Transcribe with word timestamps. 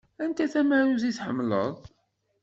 Anta 0.23 0.45
tamarut 0.53 1.03
i 1.09 1.11
tḥemmleḍ? 1.17 1.75